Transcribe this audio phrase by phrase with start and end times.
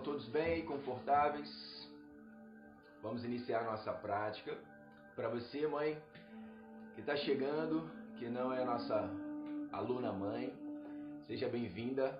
[0.00, 1.86] Estão todos bem, confortáveis?
[3.02, 4.56] Vamos iniciar nossa prática.
[5.14, 6.02] Para você, mãe,
[6.94, 7.86] que está chegando,
[8.18, 9.10] que não é nossa
[9.70, 10.54] aluna mãe,
[11.26, 12.18] seja bem-vinda.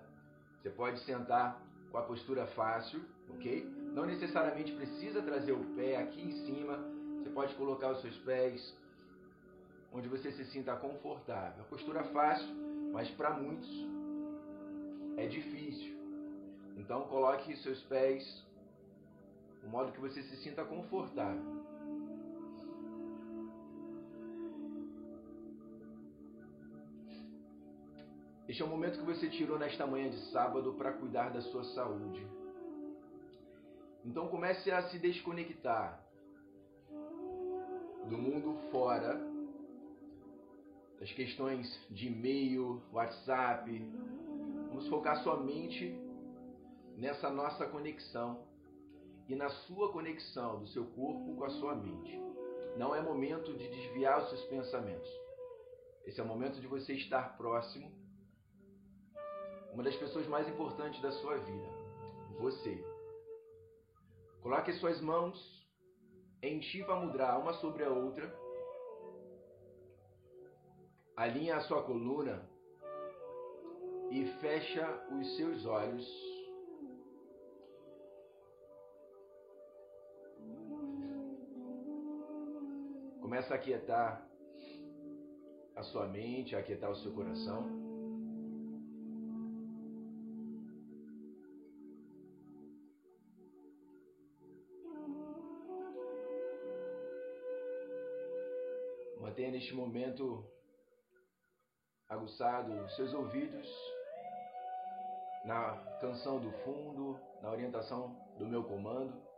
[0.60, 1.58] Você pode sentar
[1.90, 3.00] com a postura fácil,
[3.30, 3.64] ok?
[3.94, 6.76] Não necessariamente precisa trazer o pé aqui em cima.
[7.16, 8.76] Você pode colocar os seus pés
[9.90, 11.62] onde você se sinta confortável.
[11.62, 12.54] A postura fácil,
[12.92, 13.70] mas para muitos
[15.16, 15.99] é difícil.
[16.76, 18.24] Então coloque seus pés
[19.62, 21.60] de modo que você se sinta confortável.
[28.48, 31.62] Este é o momento que você tirou nesta manhã de sábado para cuidar da sua
[31.62, 32.26] saúde.
[34.04, 36.04] Então comece a se desconectar
[38.08, 39.20] do mundo fora,
[40.98, 43.70] das questões de e-mail, WhatsApp.
[44.68, 45.96] Vamos focar somente
[47.00, 48.46] nessa nossa conexão
[49.26, 52.20] e na sua conexão do seu corpo com a sua mente.
[52.76, 55.08] Não é momento de desviar os seus pensamentos.
[56.04, 57.90] Esse é o momento de você estar próximo,
[59.72, 61.68] uma das pessoas mais importantes da sua vida,
[62.38, 62.84] você.
[64.42, 65.38] Coloque suas mãos
[66.42, 68.34] em Shiva Mudra, uma sobre a outra.
[71.16, 72.46] Alinhe a sua coluna
[74.10, 76.39] e fecha os seus olhos.
[83.30, 84.28] Começa a aquietar
[85.76, 87.62] a sua mente, a aquietar o seu coração.
[99.20, 100.44] Mantenha neste momento
[102.08, 103.68] aguçado seus ouvidos
[105.44, 109.29] na canção do fundo, na orientação do meu comando.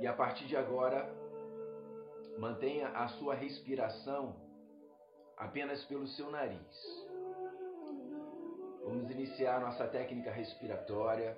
[0.00, 1.12] E a partir de agora,
[2.38, 4.36] mantenha a sua respiração
[5.36, 7.08] apenas pelo seu nariz.
[8.84, 11.36] Vamos iniciar nossa técnica respiratória,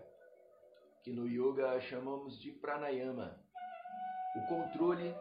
[1.02, 3.34] que no yoga chamamos de pranayama,
[4.36, 5.14] o controle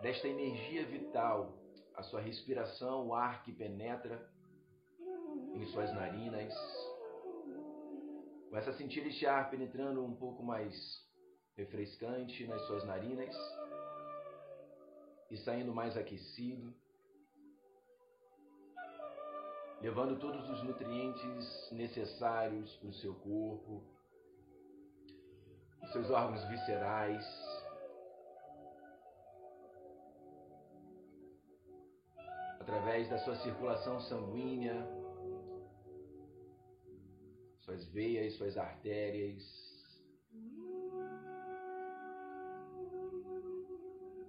[0.00, 1.52] desta energia vital,
[1.94, 4.28] a sua respiração, o ar que penetra
[5.54, 6.54] em suas narinas.
[8.48, 10.74] Começa a sentir este ar penetrando um pouco mais
[11.56, 13.36] refrescante nas suas narinas
[15.30, 16.72] e saindo mais aquecido,
[19.80, 23.82] levando todos os nutrientes necessários para o seu corpo,
[25.92, 27.24] seus órgãos viscerais,
[32.60, 34.86] através da sua circulação sanguínea,
[37.58, 39.42] suas veias, suas artérias,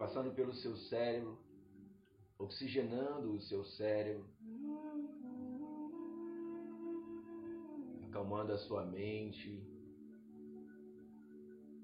[0.04, 1.38] passando pelo seu cérebro,
[2.38, 4.26] oxigenando o seu cérebro,
[8.10, 9.66] acalmando a sua mente.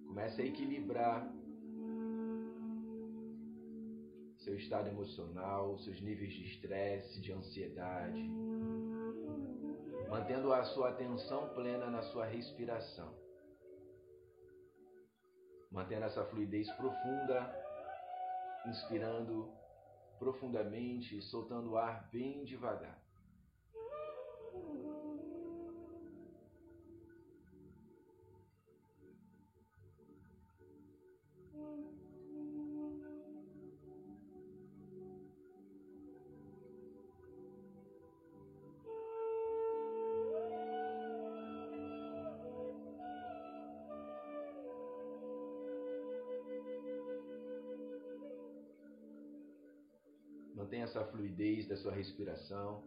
[0.06, 1.34] Comece a equilibrar
[4.40, 8.30] seu estado emocional, seus níveis de estresse, de ansiedade,
[10.10, 13.16] mantendo a sua atenção plena na sua respiração,
[15.72, 17.69] mantendo essa fluidez profunda,
[18.66, 19.52] inspirando
[20.18, 23.00] profundamente soltando o ar bem devagar.
[50.90, 52.84] Essa fluidez da sua respiração.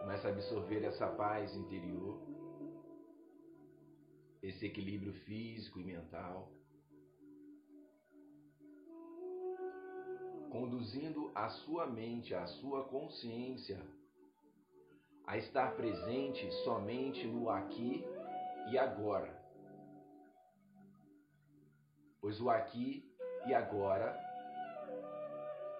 [0.00, 2.18] Começa a absorver essa paz interior,
[4.42, 6.50] esse equilíbrio físico e mental.
[10.50, 13.78] Conduzindo a sua mente, a sua consciência
[15.26, 18.02] a estar presente somente no aqui
[18.70, 19.36] e agora.
[22.18, 23.04] Pois o aqui
[23.46, 24.27] e agora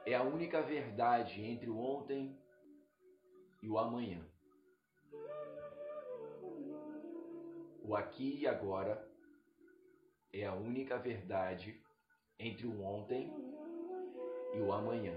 [0.09, 2.35] é a única verdade entre o ontem
[3.63, 4.25] e o amanhã.
[7.83, 9.07] O aqui e agora
[10.33, 11.79] é a única verdade
[12.39, 13.31] entre o ontem
[14.55, 15.15] e o amanhã.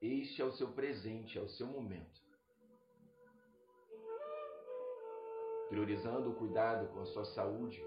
[0.00, 2.22] Este é o seu presente, é o seu momento.
[5.72, 7.82] priorizando o cuidado com a sua saúde,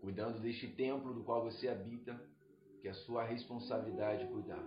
[0.00, 2.20] cuidando deste templo do qual você habita,
[2.80, 4.64] que é sua responsabilidade cuidar.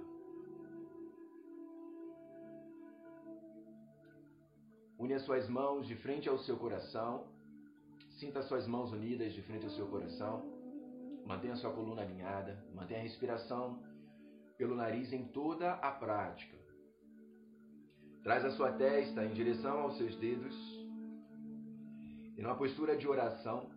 [4.97, 7.27] Une as suas mãos de frente ao seu coração.
[8.19, 10.45] Sinta as suas mãos unidas de frente ao seu coração.
[11.25, 12.63] Mantenha a sua coluna alinhada.
[12.73, 13.83] Mantenha a respiração
[14.57, 16.55] pelo nariz em toda a prática.
[18.23, 20.55] Traz a sua testa em direção aos seus dedos.
[22.37, 23.72] E numa postura de oração,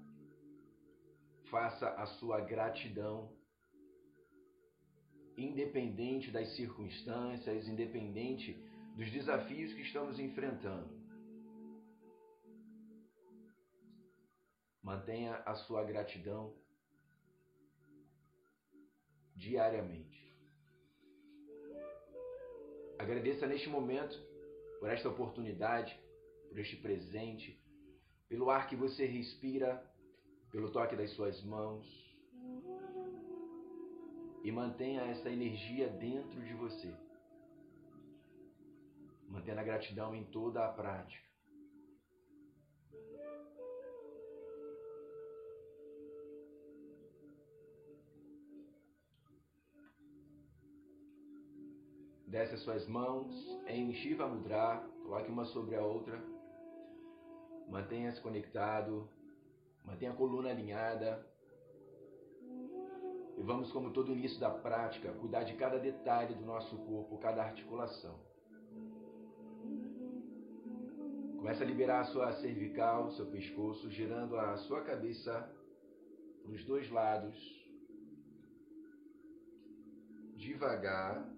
[1.51, 3.31] faça a sua gratidão,
[5.37, 8.53] independente das circunstâncias, independente
[8.97, 10.97] dos desafios que estamos enfrentando.
[14.83, 16.55] Mantenha a sua gratidão
[19.35, 20.25] diariamente.
[22.99, 24.17] Agradeça neste momento
[24.81, 25.99] por esta oportunidade,
[26.49, 27.61] por este presente,
[28.29, 29.85] pelo ar que você respira,
[30.57, 31.85] pelo toque das suas mãos.
[34.43, 36.95] E mantenha essa energia dentro de você.
[39.29, 41.27] Mantenha a gratidão em toda a prática.
[52.27, 53.31] Desce as suas mãos
[53.67, 56.19] em Shiva Mudra, coloque uma sobre a outra.
[57.69, 59.07] Mantenha-se conectado,
[59.87, 61.25] mantenha a coluna alinhada.
[63.39, 67.43] E vamos, como todo início da prática, cuidar de cada detalhe do nosso corpo, cada
[67.43, 68.19] articulação.
[71.37, 75.33] Começa a liberar a sua cervical, seu pescoço, girando a sua cabeça
[76.43, 77.37] para os dois lados.
[80.35, 81.31] Devagar.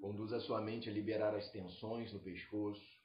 [0.00, 3.01] Conduza a sua mente a liberar as tensões no pescoço.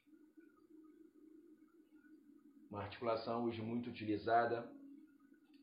[2.70, 4.70] Uma articulação hoje muito utilizada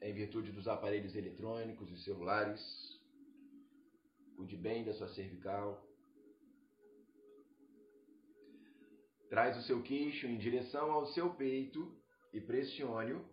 [0.02, 2.60] em virtude dos aparelhos eletrônicos e celulares.
[4.36, 5.86] Cuide bem da sua cervical.
[9.30, 11.96] Traz o seu queixo em direção ao seu peito
[12.34, 13.24] e pressione-o,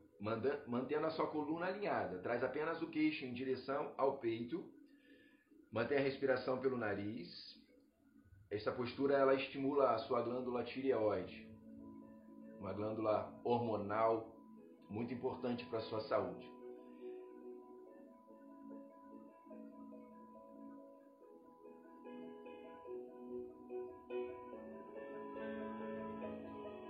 [0.67, 2.19] mantendo a sua coluna alinhada.
[2.19, 4.63] Traz apenas o queixo em direção ao peito.
[5.71, 7.29] Mantenha a respiração pelo nariz.
[8.51, 11.51] Esta postura ela estimula a sua glândula tireoide,
[12.62, 14.29] uma glândula hormonal
[14.88, 16.49] muito importante para a sua saúde.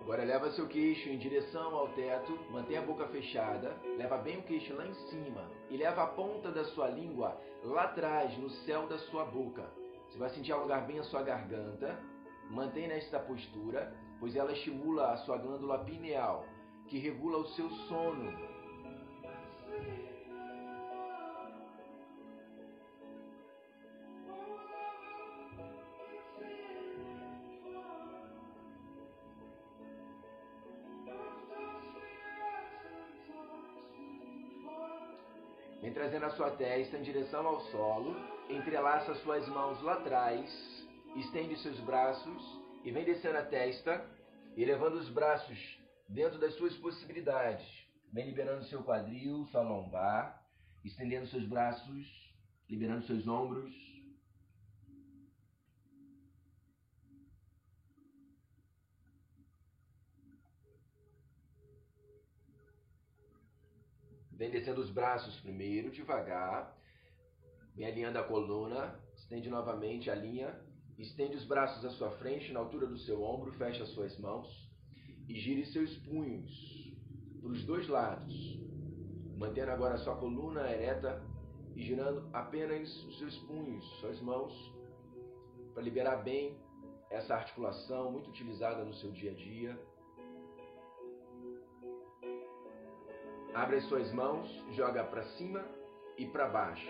[0.02, 4.42] Agora leva seu queixo em direção ao teto, mantenha a boca fechada, leva bem o
[4.42, 8.86] queixo lá em cima e leva a ponta da sua língua lá atrás, no céu
[8.88, 9.64] da sua boca.
[10.10, 11.98] Você vai sentir alongar bem a sua garganta.
[12.50, 16.46] Mantenha nesta postura, pois ela estimula a sua glândula pineal,
[16.86, 18.30] que regula o seu sono.
[35.80, 38.14] Vem trazendo a sua testa em direção ao solo,
[38.48, 40.48] entrelaça suas mãos lá atrás,
[41.16, 44.04] estende seus braços e vem descendo a testa
[44.56, 47.66] e levando os braços dentro das suas possibilidades.
[48.12, 50.44] Vem liberando seu quadril, sua lombar,
[50.84, 52.34] estendendo seus braços,
[52.68, 53.72] liberando seus ombros.
[64.32, 66.76] Vem descendo os braços primeiro, devagar.
[67.76, 69.00] Vem alinhando a coluna.
[69.14, 70.71] Estende novamente a linha.
[70.98, 73.52] Estende os braços à sua frente, na altura do seu ombro.
[73.52, 74.48] Fecha as suas mãos.
[75.28, 76.50] E gire seus punhos
[77.40, 78.60] para os dois lados.
[79.36, 81.22] Mantendo agora sua coluna ereta
[81.74, 84.52] e girando apenas os seus punhos, suas mãos,
[85.72, 86.56] para liberar bem
[87.10, 89.78] essa articulação muito utilizada no seu dia a dia.
[93.54, 95.62] Abre as suas mãos, joga para cima
[96.16, 96.88] e para baixo,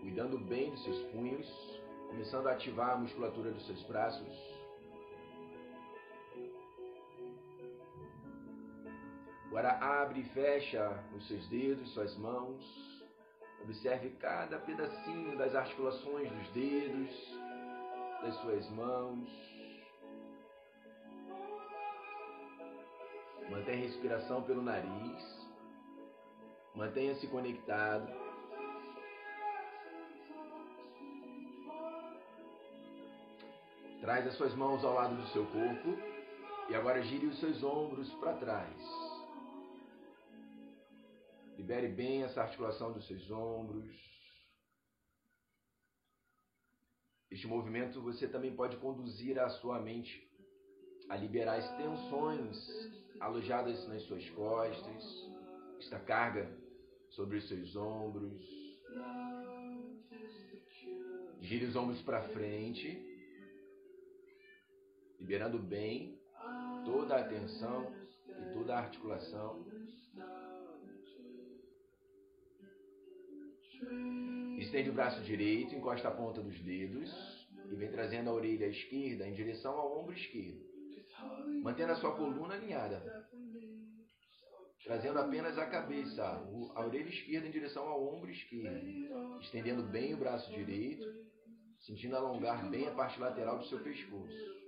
[0.00, 1.79] cuidando bem dos seus punhos,
[2.10, 4.60] começando a ativar a musculatura dos seus braços.
[9.46, 12.64] Agora abre e fecha os seus dedos, suas mãos.
[13.62, 17.10] Observe cada pedacinho das articulações dos dedos,
[18.22, 19.28] das suas mãos.
[23.50, 25.48] Mantenha a respiração pelo nariz.
[26.74, 28.29] Mantenha-se conectado.
[34.10, 35.96] Traz as suas mãos ao lado do seu corpo
[36.68, 38.76] e agora gire os seus ombros para trás.
[41.56, 43.88] Libere bem essa articulação dos seus ombros.
[47.30, 50.28] Este movimento você também pode conduzir a sua mente
[51.08, 52.58] a liberar as tensões
[53.20, 55.30] alojadas nas suas costas,
[55.78, 56.50] esta carga
[57.10, 58.42] sobre os seus ombros.
[61.42, 63.09] Gire os ombros para frente,
[65.20, 66.18] liberando bem
[66.84, 67.94] toda a tensão
[68.26, 69.64] e toda a articulação.
[74.58, 77.10] Estende o braço direito, encosta a ponta dos dedos
[77.70, 80.60] e vem trazendo a orelha esquerda em direção ao ombro esquerdo.
[81.62, 83.28] Mantendo a sua coluna alinhada.
[84.84, 86.22] Trazendo apenas a cabeça,
[86.74, 89.40] a orelha esquerda em direção ao ombro esquerdo.
[89.40, 91.06] Estendendo bem o braço direito,
[91.80, 94.59] sentindo alongar bem a parte lateral do seu pescoço.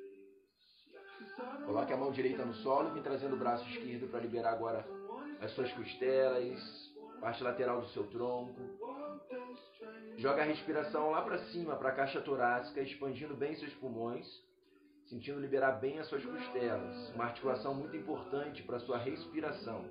[1.67, 4.87] Coloque a mão direita no solo e vem trazendo o braço esquerdo para liberar agora
[5.41, 6.61] as suas costelas,
[7.21, 8.61] parte lateral do seu tronco,
[10.17, 14.27] Joga a respiração lá para cima, para a caixa torácica, expandindo bem seus pulmões,
[15.09, 17.11] sentindo liberar bem as suas costelas.
[17.15, 19.85] Uma articulação muito importante para a sua respiração.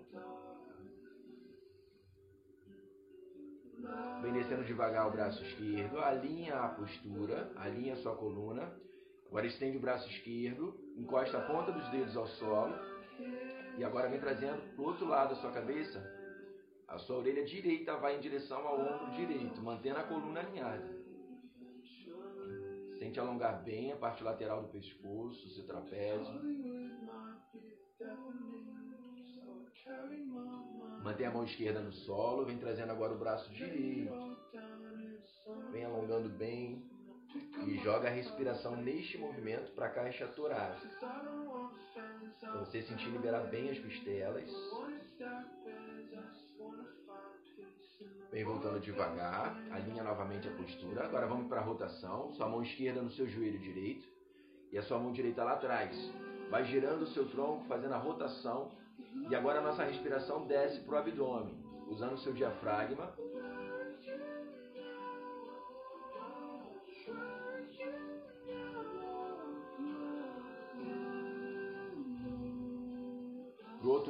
[4.22, 8.72] Vem descendo devagar o braço esquerdo, alinha a postura, alinha a sua coluna.
[9.32, 12.76] Agora estende o braço esquerdo, encosta a ponta dos dedos ao solo.
[13.78, 16.22] E agora vem trazendo para o outro lado da sua cabeça
[16.92, 21.00] a sua orelha direita vai em direção ao ombro direito, mantendo a coluna alinhada.
[23.00, 26.34] Sente alongar bem a parte lateral do pescoço, seu trapézio.
[31.02, 34.38] Mantém a mão esquerda no solo, vem trazendo agora o braço direito.
[35.72, 36.86] Vem alongando bem
[37.66, 41.08] e joga a respiração neste movimento para a caixa torácica.
[42.40, 44.50] Para você sentir liberar bem as costelas.
[48.32, 51.04] Vem voltando devagar, alinha novamente a postura.
[51.04, 52.34] Agora vamos para a rotação.
[52.34, 54.08] Sua mão esquerda no seu joelho direito
[54.72, 55.96] e a sua mão direita lá atrás.
[56.50, 58.72] Vai girando o seu tronco, fazendo a rotação.
[59.30, 63.14] E agora a nossa respiração desce para o abdômen, usando o seu diafragma.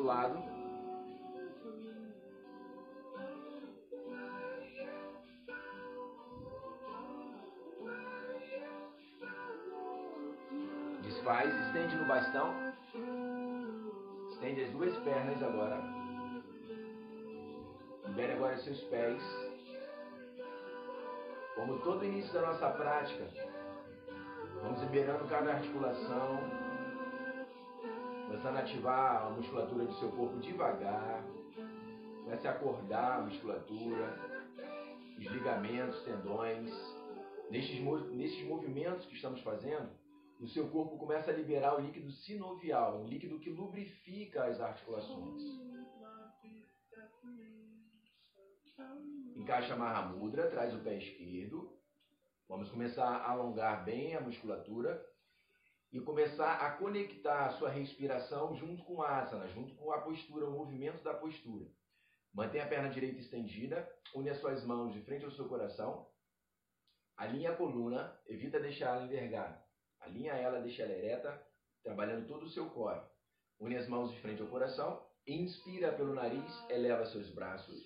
[0.01, 0.51] Outro lado.
[11.24, 12.51] faz, estende no bastão.
[14.31, 15.79] Estende as duas pernas agora.
[18.08, 19.22] Libere agora seus pés.
[21.53, 23.27] Como todo início da nossa prática,
[24.63, 26.39] vamos liberando cada articulação,
[28.31, 31.21] começando a ativar a musculatura do seu corpo devagar.
[32.23, 34.17] Comece a acordar a musculatura,
[35.17, 36.71] os ligamentos, tendões.
[37.50, 37.81] Nestes,
[38.13, 39.89] nestes movimentos que estamos fazendo,
[40.39, 45.43] o seu corpo começa a liberar o líquido sinovial, um líquido que lubrifica as articulações.
[49.35, 51.77] Encaixa a Mahamudra, traz o pé esquerdo.
[52.47, 55.05] Vamos começar a alongar bem a musculatura
[55.91, 60.48] e começar a conectar a sua respiração junto com a asana, junto com a postura,
[60.48, 61.67] o movimento da postura.
[62.33, 66.07] Mantenha a perna direita estendida, une as suas mãos de frente ao seu coração,
[67.17, 69.62] alinha a coluna, evita deixar ela envergada.
[70.00, 71.45] Alinha ela, deixa ela ereta,
[71.83, 73.01] trabalhando todo o seu core.
[73.60, 75.05] Une as mãos de frente ao coração.
[75.27, 77.79] Inspira pelo nariz, eleva seus braços.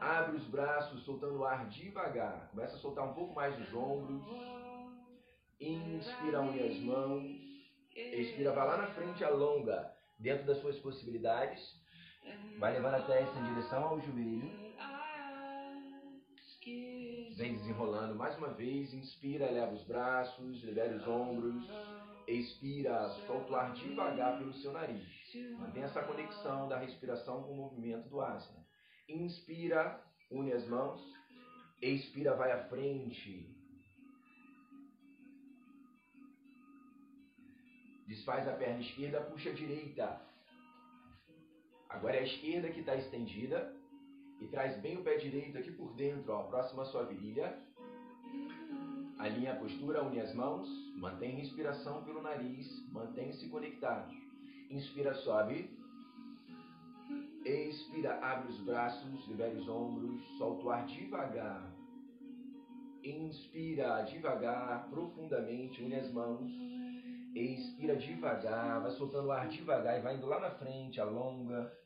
[0.00, 2.48] Abre os braços, soltando o ar devagar.
[2.50, 4.22] Começa a soltar um pouco mais os ombros.
[5.66, 7.24] Inspira, une as mãos.
[7.94, 9.90] Expira, vai lá na frente, alonga.
[10.18, 11.60] Dentro das suas possibilidades.
[12.58, 14.50] Vai levando a testa em direção ao joelho.
[17.36, 18.92] Vem desenrolando mais uma vez.
[18.92, 21.64] Inspira, eleva os braços, libera os ombros.
[22.26, 25.04] Expira, solta o ar devagar pelo seu nariz.
[25.58, 28.64] Mantenha essa conexão da respiração com o movimento do asana.
[29.08, 31.00] Inspira, une as mãos.
[31.82, 33.54] Expira, vai à frente.
[38.06, 40.20] Desfaz a perna esquerda, puxa a direita.
[41.88, 43.74] Agora é a esquerda que está estendida.
[44.40, 47.56] E traz bem o pé direito aqui por dentro, ó, próximo à sua virilha.
[49.18, 54.12] Alinha a postura, une as mãos, mantém respiração pelo nariz, mantém-se conectado.
[54.70, 55.70] Inspira, sobe.
[57.44, 61.72] Expira, abre os braços, libere os ombros, solta o ar devagar.
[63.02, 66.50] Inspira devagar, profundamente, une as mãos.
[67.34, 71.76] Expira devagar, vai soltando o ar devagar e vai indo lá na frente, alonga.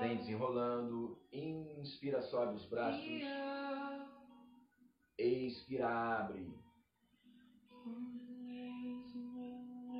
[0.00, 1.18] Vem desenrolando.
[1.32, 3.04] Inspira, sobe os braços.
[5.18, 6.54] Expira, abre.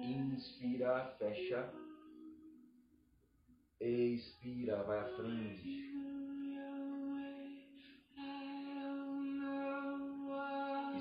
[0.05, 1.75] Inspira, fecha.
[3.81, 5.98] Expira, vai à frente.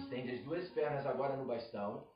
[0.07, 2.07] Estende as duas pernas agora no bastão.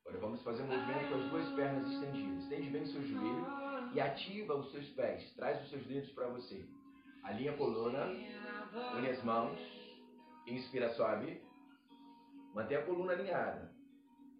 [0.00, 2.42] Agora vamos fazer um movimento com as duas pernas estendidas.
[2.42, 3.46] Estende bem o seu joelho
[3.94, 5.32] e ativa os seus pés.
[5.36, 6.68] Traz os seus dedos para você.
[7.22, 8.04] Alinha a coluna,
[8.96, 9.60] une as mãos.
[10.44, 11.40] Inspira, sobe.
[12.52, 13.70] Mantém a coluna alinhada.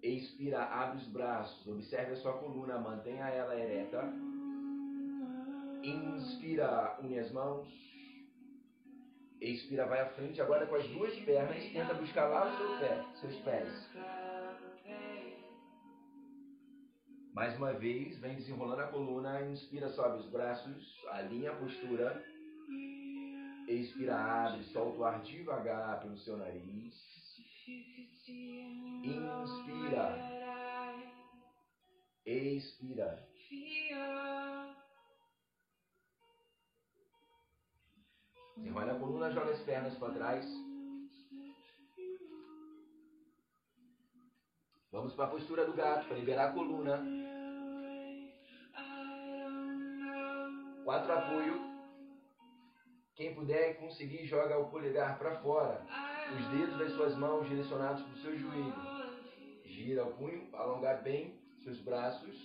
[0.03, 1.65] Expira, abre os braços.
[1.69, 4.03] Observe a sua coluna, mantenha ela ereta.
[5.85, 7.90] Inspira, une as mãos.
[9.41, 10.41] Expira, vai à frente.
[10.41, 13.91] Agora com as duas pernas, tenta buscar lá o seu pé, seus pés.
[17.33, 19.41] Mais uma vez, vem desenrolando a coluna.
[19.47, 21.07] Inspira, sobe os braços.
[21.11, 22.23] Alinha a postura.
[23.67, 26.95] Expira, abre, solta o ar devagar pelo seu nariz.
[29.05, 30.19] Inspira.
[32.27, 33.27] Expira.
[38.61, 40.47] Desenrola a coluna, joga as pernas para trás.
[44.93, 47.03] Vamos para a postura do gato, para liberar a coluna.
[50.85, 51.71] Quatro apoio.
[53.15, 55.87] Quem puder conseguir, joga o polegar para fora.
[56.37, 58.75] Os dedos das suas mãos direcionados para o seu joelho.
[59.65, 62.37] Gira o punho, alongar bem seus braços.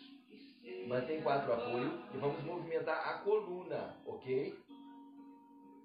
[0.88, 4.58] Mantém quatro apoio e vamos movimentar a coluna, ok?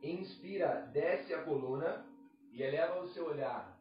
[0.02, 2.06] Inspira, desce a coluna
[2.52, 3.78] e eleva o seu olhar.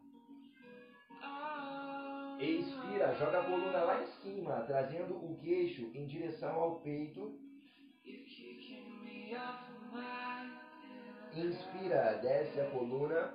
[2.39, 7.37] Expira, joga a coluna lá em cima, trazendo o queixo em direção ao peito.
[11.35, 13.33] Inspira, desce a coluna,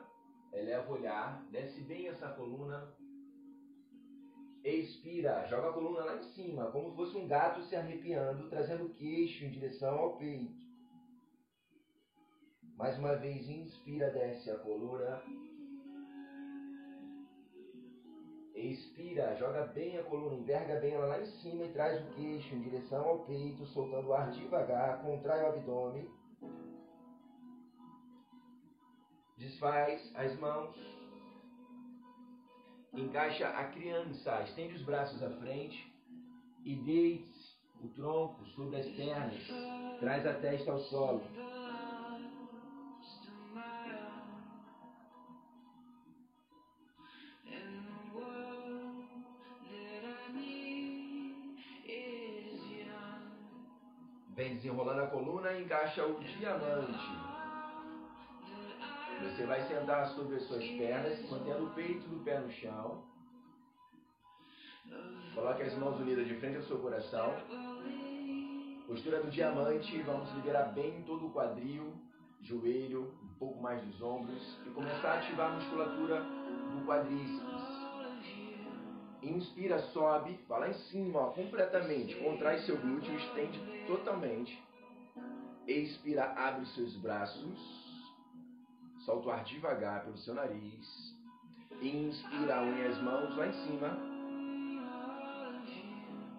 [0.53, 2.92] eleva o olhar, desce bem essa coluna.
[4.62, 8.87] Expira, joga a coluna lá em cima, como se fosse um gato se arrepiando, trazendo
[8.87, 10.63] o queixo em direção ao peito.
[12.77, 15.23] Mais uma vez, inspira, desce a coluna.
[18.55, 22.55] Expira, joga bem a coluna, enverga bem ela lá em cima e traz o queixo
[22.55, 26.09] em direção ao peito, soltando o ar devagar, contrai o abdômen.
[29.37, 30.75] Desfaz as mãos.
[32.93, 35.93] Encaixa a criança, estende os braços à frente
[36.65, 37.35] e deite
[37.83, 39.47] o tronco sobre as pernas.
[40.01, 41.23] Traz a testa ao solo.
[54.64, 57.11] Desenrolando a coluna encaixa o diamante.
[59.22, 63.03] Você vai sentar sobre as suas pernas, mantendo o peito do pé no chão.
[65.35, 67.35] Coloque as mãos unidas de frente ao seu coração.
[68.87, 71.92] Postura do diamante, vamos liberar bem todo o quadril,
[72.40, 77.54] joelho, um pouco mais dos ombros e começar a ativar a musculatura do quadríceps.
[79.25, 82.15] Inspira, sobe, vai lá em cima, ó, completamente.
[82.17, 84.63] Contrai seu glúteo, estende totalmente.
[85.67, 87.85] Expira, abre os seus braços.
[89.07, 91.15] Solta o ar devagar pelo seu nariz.
[91.81, 93.99] Inspira, une as mãos lá em cima.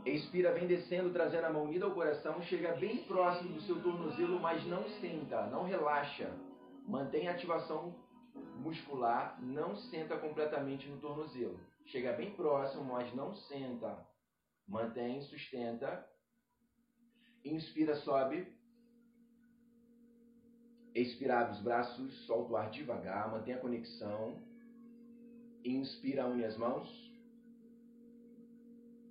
[0.05, 2.39] Expira, vem descendo, trazendo a mão unida ao coração.
[2.43, 6.29] Chega bem próximo do seu tornozelo, mas não senta, não relaxa.
[6.87, 7.95] Mantém a ativação
[8.57, 11.59] muscular, não senta completamente no tornozelo.
[11.85, 14.07] Chega bem próximo, mas não senta.
[14.67, 16.07] Mantém, sustenta.
[17.43, 18.47] Inspira, sobe.
[20.95, 24.41] Expira, abre os braços, solta o ar devagar, mantém a conexão.
[25.63, 26.89] Inspira, une as mãos.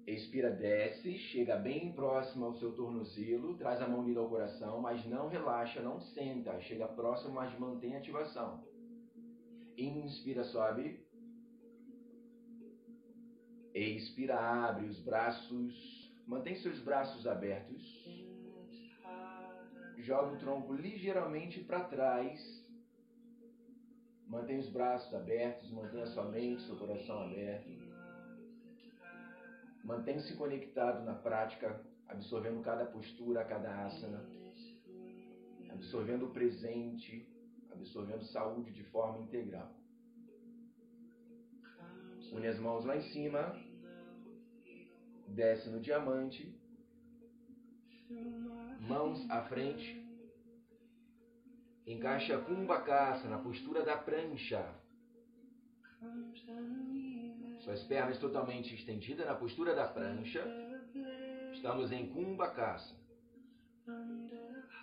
[0.07, 5.05] Expira, desce, chega bem próximo ao seu tornozelo, traz a mão unida ao coração, mas
[5.07, 6.61] não relaxa, não senta.
[6.63, 8.65] Chega próximo, mas mantém a ativação.
[9.77, 11.04] Inspira, sobe.
[13.75, 16.13] Expira, abre os braços.
[16.29, 17.83] Mantém seus braços abertos.
[19.99, 22.65] Joga o tronco ligeiramente para trás.
[24.29, 27.69] Mantém os braços abertos, mantenha sua mente, seu coração aberto.
[29.83, 34.25] Mantenha-se conectado na prática, absorvendo cada postura, cada asana.
[35.71, 37.29] Absorvendo o presente,
[37.73, 39.71] absorvendo saúde de forma integral.
[42.35, 43.57] Une as mãos lá em cima,
[45.29, 46.53] desce no diamante,
[48.81, 50.05] mãos à frente,
[51.87, 54.75] encaixa kumbhakasa na postura da prancha.
[57.61, 60.45] Suas pernas totalmente estendidas na postura da prancha.
[61.53, 62.95] Estamos em kumbhakasa.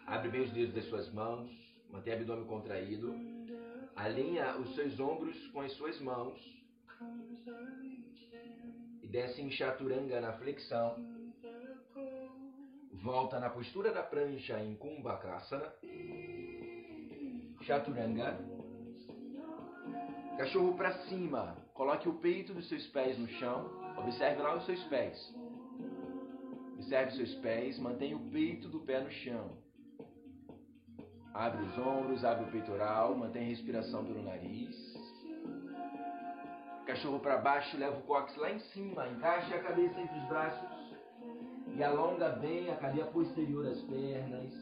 [0.08, 1.52] Abre bem os dedos das suas mãos,
[1.90, 3.14] mantém o abdômen contraído.
[3.94, 6.61] Alinha os seus ombros com as suas mãos.
[9.02, 10.96] E desce em chaturanga na flexão.
[13.04, 15.74] Volta na postura da prancha em Kumbhakasana.
[17.62, 18.38] Chaturanga.
[20.38, 21.58] Cachorro para cima.
[21.74, 23.70] Coloque o peito dos seus pés no chão.
[23.98, 25.36] Observe lá os seus pés.
[26.74, 27.80] Observe seus pés.
[27.80, 29.58] Mantenha o peito do pé no chão.
[31.34, 33.16] Abre os ombros, abre o peitoral.
[33.16, 34.91] Mantém a respiração pelo nariz.
[36.92, 37.78] Cachorro para baixo.
[37.78, 39.08] Leva o cóccix lá em cima.
[39.08, 40.70] Encaixe a cabeça entre os braços.
[41.74, 44.54] E alonga bem a cadeia posterior das pernas.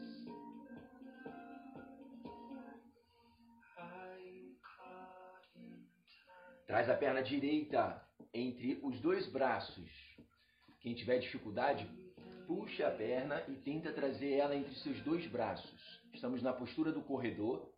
[6.68, 8.00] Traz a perna direita
[8.32, 9.90] entre os dois braços.
[10.78, 11.84] Quem tiver dificuldade,
[12.46, 16.00] puxa a perna e tenta trazer ela entre seus dois braços.
[16.14, 17.68] Estamos na postura do corredor.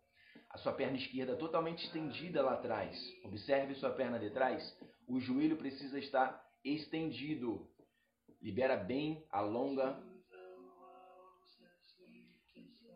[0.53, 2.95] A sua perna esquerda totalmente estendida lá atrás.
[3.23, 4.63] Observe sua perna de trás.
[5.07, 7.67] O joelho precisa estar estendido.
[8.39, 9.99] Libera bem, alonga.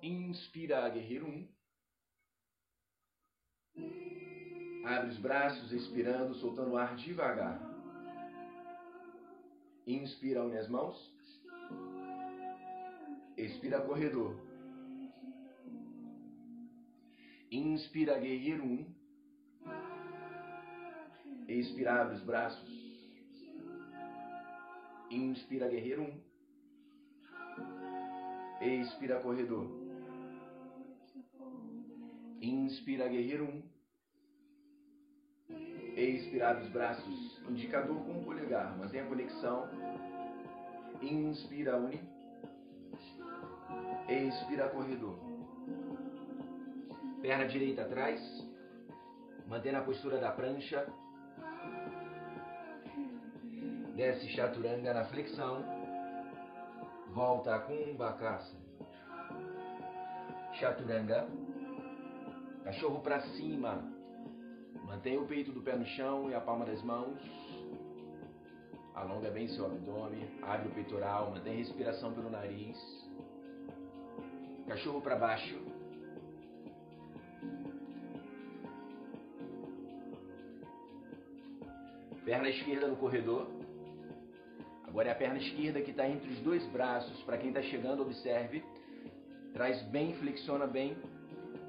[0.04, 1.58] Inspira, guerreiro 1.
[4.86, 7.60] Abre os braços, expirando, soltando o ar devagar.
[9.88, 10.96] Inspira, une as mãos.
[13.36, 14.47] Expira, corredor.
[17.52, 18.68] Inspira, guerreiro 1.
[18.68, 18.86] Um.
[21.48, 22.70] Expira, abre os braços.
[25.10, 26.06] Inspira, guerreiro 1.
[26.06, 26.28] Um.
[28.82, 29.70] Expira, corredor.
[32.42, 33.50] Inspira, guerreiro 1.
[33.50, 33.78] Um.
[35.98, 38.78] Expirar os braços, indicador com o polegar.
[38.78, 39.68] Mantenha a conexão.
[41.02, 42.00] Inspira, une.
[44.08, 45.27] Expira, corredor.
[47.22, 48.22] Perna direita atrás.
[49.48, 50.88] Mantendo a postura da prancha.
[53.96, 55.64] Desce chaturanga na flexão.
[57.14, 58.56] Volta a kumbhakasa.
[60.54, 61.28] Chaturanga.
[62.64, 63.98] Cachorro para cima
[64.88, 67.20] Mantenha o peito do pé no chão e a palma das mãos.
[68.96, 72.78] Alonga bem seu abdômen, abre o peitoral, mantém respiração pelo nariz.
[74.66, 75.67] Cachorro para baixo.
[82.28, 83.48] Perna esquerda no corredor.
[84.86, 87.24] Agora é a perna esquerda que está entre os dois braços.
[87.24, 88.62] Para quem está chegando, observe.
[89.54, 90.98] Traz bem, flexiona bem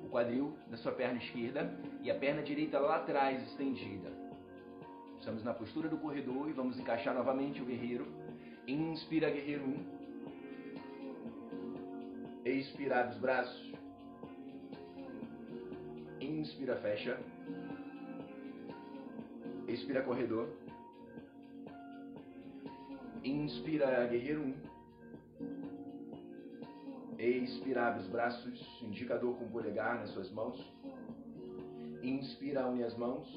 [0.05, 4.11] o quadril da sua perna esquerda e a perna direita lá atrás estendida.
[5.21, 8.09] Estamos na postura do corredor e vamos encaixar novamente o guerreiro.
[8.67, 9.69] Inspira, guerreiro 1.
[9.69, 9.79] Um.
[12.45, 13.73] Expira, os braços.
[16.21, 17.17] Inspira, fecha.
[19.79, 20.49] Expira, corredor.
[23.23, 24.45] Inspira, guerreiro 1.
[24.45, 24.55] Um.
[27.17, 30.59] Expira, abre os braços, indicador com o polegar nas suas mãos.
[32.03, 33.29] Inspira, une as mãos.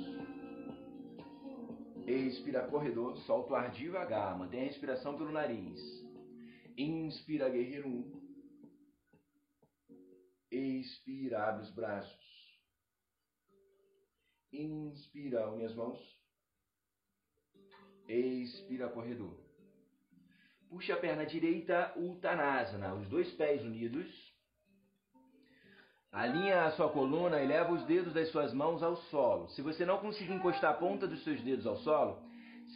[2.07, 5.79] Expira, corredor, solta o ar devagar, mantém a respiração pelo nariz.
[6.75, 7.91] Inspira, guerreiro 1.
[7.91, 8.21] Um.
[10.49, 12.59] Expira, abre os braços.
[14.51, 16.20] Inspira, une as mãos.
[18.11, 19.37] Expira, corredor.
[20.69, 24.07] Puxa a perna direita, Uttanasana, os dois pés unidos.
[26.11, 29.47] Alinha a sua coluna e leva os dedos das suas mãos ao solo.
[29.51, 32.21] Se você não conseguir encostar a ponta dos seus dedos ao solo,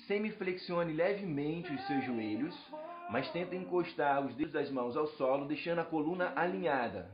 [0.08, 2.56] semiflexione levemente os seus joelhos,
[3.10, 7.12] mas tenta encostar os dedos das mãos ao solo, deixando a coluna alinhada.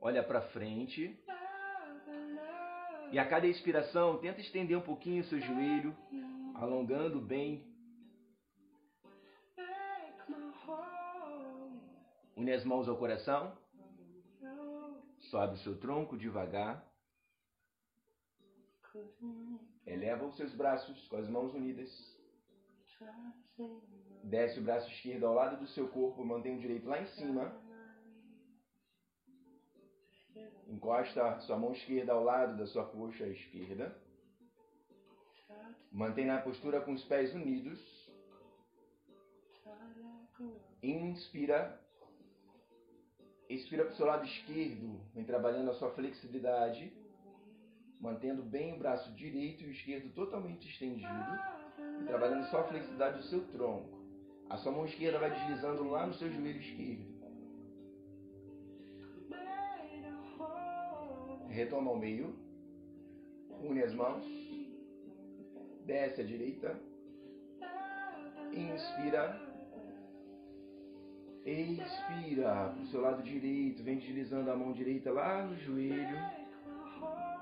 [0.00, 1.16] Olha para frente.
[3.12, 5.94] E a cada expiração, tenta estender um pouquinho o seu joelho,
[6.62, 7.70] alongando bem
[12.36, 13.56] Une as mãos ao coração.
[15.30, 16.84] Sobe o seu tronco devagar.
[19.86, 21.90] Eleva os seus braços com as mãos unidas.
[24.24, 27.52] Desce o braço esquerdo ao lado do seu corpo, mantém o direito lá em cima.
[30.68, 34.01] Encosta sua mão esquerda ao lado da sua coxa esquerda.
[35.90, 37.78] Mantém na postura com os pés unidos.
[40.82, 41.80] Inspira.
[43.48, 45.00] Expira para o seu lado esquerdo.
[45.14, 46.92] Vem trabalhando a sua flexibilidade.
[48.00, 51.08] Mantendo bem o braço direito e o esquerdo totalmente estendido.
[52.00, 54.02] E trabalhando só a flexibilidade do seu tronco.
[54.48, 57.12] A sua mão esquerda vai deslizando lá no seu joelho esquerdo.
[61.48, 62.34] Retoma ao meio.
[63.60, 64.24] Une as mãos.
[65.84, 66.78] Desce à direita.
[68.52, 69.40] Inspira.
[71.44, 73.82] Expira para o seu lado direito.
[73.82, 76.16] Vem deslizando a mão direita lá no joelho.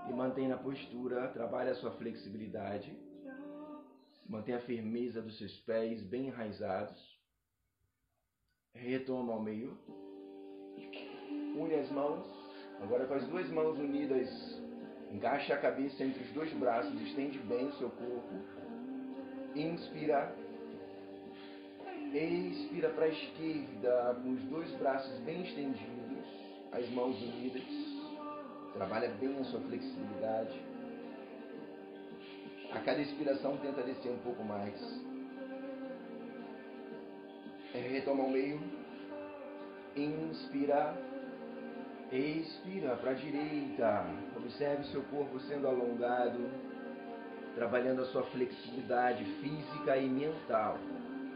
[0.09, 1.29] E mantém na postura.
[1.29, 2.97] Trabalha a sua flexibilidade.
[4.27, 7.21] Mantenha a firmeza dos seus pés bem enraizados.
[8.75, 9.77] Retoma ao meio.
[11.57, 12.25] Une as mãos.
[12.81, 14.31] Agora com as duas mãos unidas,
[15.13, 18.35] encaixa a cabeça entre os dois braços, estende bem o seu corpo.
[19.55, 20.35] Inspira.
[22.13, 26.25] Expira para a esquerda, com os dois braços bem estendidos,
[26.73, 27.63] as mãos unidas.
[28.75, 30.61] Trabalha bem a sua flexibilidade.
[32.73, 34.75] A cada expiração tenta descer um pouco mais.
[37.73, 38.61] Retoma ao meio.
[39.97, 40.97] Inspira.
[42.13, 44.05] Expira para a direita.
[44.37, 46.51] Observe seu corpo sendo alongado,
[47.55, 50.77] trabalhando a sua flexibilidade física e mental.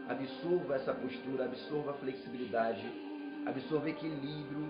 [0.09, 2.83] Absorva essa postura, absorva a flexibilidade,
[3.45, 4.69] absorva equilíbrio.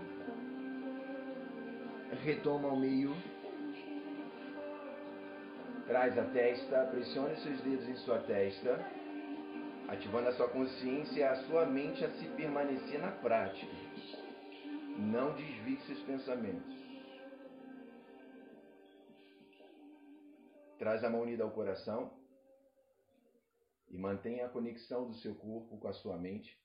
[2.23, 3.15] Retoma ao meio.
[5.87, 8.79] Traz a testa, pressione seus dedos em sua testa,
[9.87, 13.84] ativando a sua consciência e a sua mente a se permanecer na prática.
[14.97, 16.73] Não desvie seus pensamentos.
[20.79, 22.17] Traz a mão unida ao coração
[23.89, 26.57] e mantenha a conexão do seu corpo com a sua mente.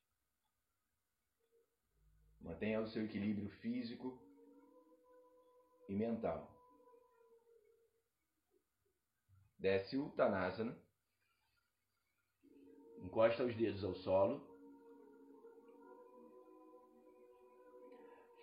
[2.41, 4.21] Mantenha o seu equilíbrio físico
[5.89, 6.51] e mental.
[9.59, 10.77] Desce o Uttanasana.
[12.99, 14.50] Encosta os dedos ao solo.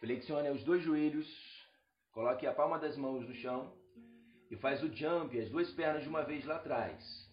[0.07, 1.27] Flexione os dois joelhos,
[2.13, 3.73] coloque a palma das mãos no chão
[4.49, 7.29] e faz o jump, as duas pernas de uma vez lá atrás.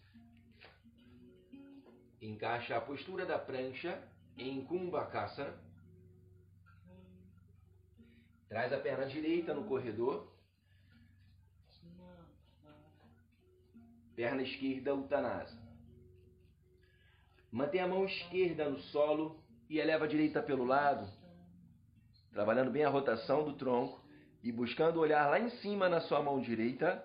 [2.20, 4.02] Encaixa a postura da prancha
[4.36, 5.56] em Kumbhakasana.
[8.48, 10.34] Traz a perna direita no corredor.
[14.16, 15.78] Perna esquerda Uttanasana.
[17.52, 21.23] Mantém a mão esquerda no solo e eleva a direita pelo lado
[22.34, 24.00] trabalhando bem a rotação do tronco
[24.42, 27.02] e buscando olhar lá em cima na sua mão direita.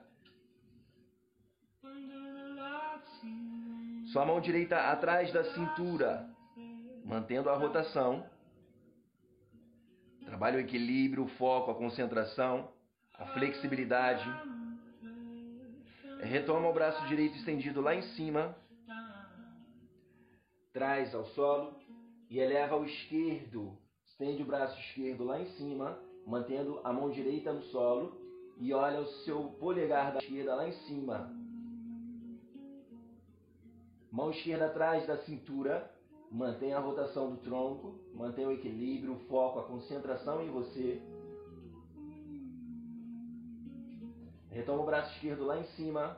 [4.12, 6.28] Sua mão direita atrás da cintura,
[7.06, 8.28] mantendo a rotação.
[10.26, 12.72] Trabalhe o equilíbrio, o foco, a concentração,
[13.14, 14.26] a flexibilidade.
[16.22, 18.56] Retoma o braço direito estendido lá em cima.
[20.74, 21.80] Traz ao solo
[22.32, 23.78] e eleva o esquerdo
[24.20, 28.20] Estende o braço esquerdo lá em cima, mantendo a mão direita no solo
[28.58, 31.34] e olha o seu polegar da esquerda lá em cima.
[34.12, 35.90] Mão esquerda atrás da cintura,
[36.30, 41.02] mantém a rotação do tronco, mantém o equilíbrio, o foco, a concentração em você.
[44.52, 46.18] Retoma o braço esquerdo lá em cima.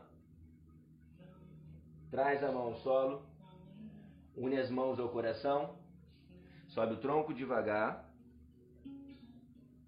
[2.09, 3.21] Traz a mão ao solo.
[4.35, 5.80] Une as mãos ao coração.
[6.73, 8.09] Sobe o tronco devagar.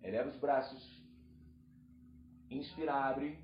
[0.01, 1.01] Eleva os braços.
[2.51, 3.39] Inspira, abre.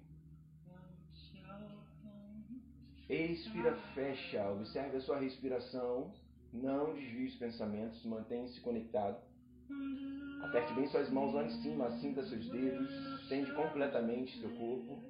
[3.10, 4.52] Expira, fecha.
[4.52, 6.14] Observe a sua respiração.
[6.52, 8.04] Não desvie os pensamentos.
[8.06, 9.18] Mantenha-se conectado.
[10.44, 11.90] Aperte bem suas mãos lá em cima.
[12.00, 12.90] Sinta seus dedos.
[13.22, 15.02] Estende completamente seu corpo.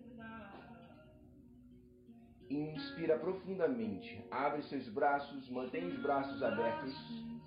[2.48, 4.24] Inspira profundamente.
[4.30, 5.50] Abre seus braços.
[5.50, 7.39] Mantenha os braços abertos.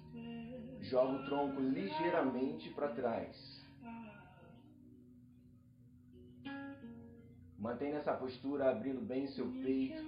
[0.82, 3.62] Joga o tronco ligeiramente para trás.
[7.56, 10.04] Mantenha essa postura abrindo bem seu peito.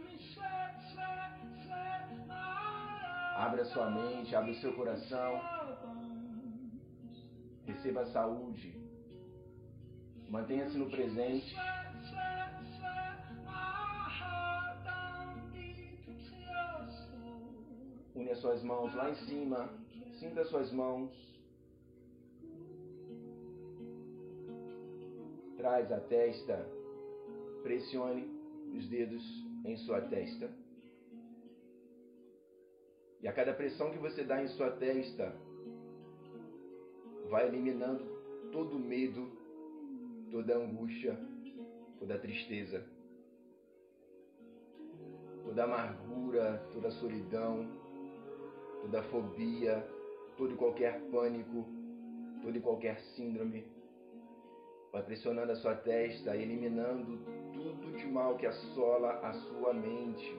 [3.37, 5.41] Abre a sua mente, abre o seu coração.
[7.65, 8.77] Receba a saúde.
[10.29, 11.55] Mantenha-se no presente.
[18.17, 19.84] Une as suas mãos lá em cima.
[20.19, 21.25] Sinta suas mãos.
[25.65, 26.69] traz a testa,
[27.63, 28.29] pressione
[28.77, 29.23] os dedos
[29.65, 30.51] em sua testa.
[33.23, 35.35] E a cada pressão que você dá em sua testa,
[37.31, 38.05] vai eliminando
[38.53, 39.27] todo o medo,
[40.31, 41.19] toda a angústia,
[41.99, 42.85] toda a tristeza,
[45.45, 47.67] toda a amargura, toda solidão,
[48.83, 49.94] toda a fobia,
[50.37, 51.65] todo e qualquer pânico,
[52.43, 53.65] todo e qualquer síndrome.
[54.93, 57.19] Vai pressionando a sua testa, eliminando
[57.53, 60.37] tudo de mal que assola a sua mente.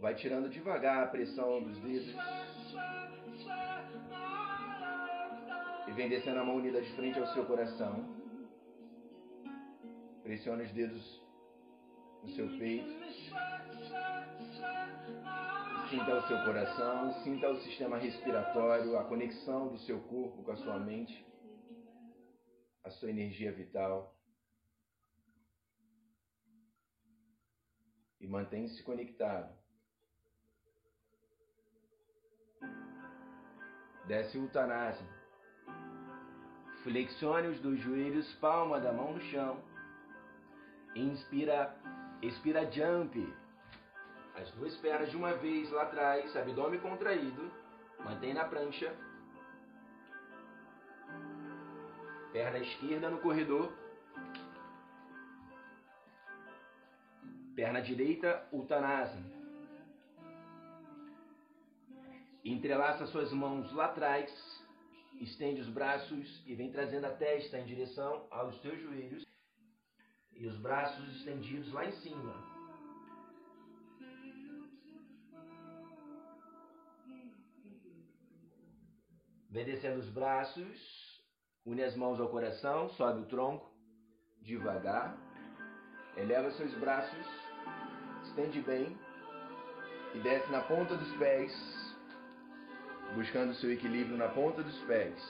[0.00, 2.14] Vai tirando devagar a pressão dos dedos.
[5.86, 8.20] E vem descendo a mão unida de frente ao seu coração.
[10.22, 11.22] Pressione os dedos
[12.22, 12.90] no seu peito.
[15.90, 20.56] Sinta o seu coração, sinta o sistema respiratório, a conexão do seu corpo com a
[20.56, 21.26] sua mente,
[22.84, 24.14] a sua energia vital.
[28.20, 29.52] E mantenha-se conectado.
[34.06, 35.08] Desce o Uttanasana.
[36.84, 39.60] Flexione os dois joelhos, palma da mão no chão.
[40.94, 41.76] Inspira,
[42.22, 43.39] expira jump.
[44.40, 47.52] As duas pernas de uma vez lá atrás, abdômen contraído.
[47.98, 48.90] Mantém na prancha.
[52.32, 53.70] Perna esquerda no corredor.
[57.54, 59.30] Perna direita, Uttanasana.
[62.42, 64.32] Entrelaça suas mãos lá atrás,
[65.20, 69.26] estende os braços e vem trazendo a testa em direção aos teus joelhos
[70.34, 72.49] e os braços estendidos lá em cima.
[79.50, 81.22] Vem descendo os braços,
[81.66, 83.70] une as mãos ao coração, sobe o tronco,
[84.42, 85.16] devagar.
[86.16, 87.26] Eleva seus braços,
[88.24, 88.96] estende bem
[90.14, 91.52] e desce na ponta dos pés
[93.14, 95.20] buscando seu equilíbrio na ponta dos pés.